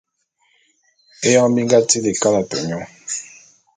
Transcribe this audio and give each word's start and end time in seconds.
Éyoñ 1.27 1.49
bi 1.55 1.61
nga 1.65 1.79
tili 1.89 2.11
kalate 2.21 2.57
nyô. 2.67 2.79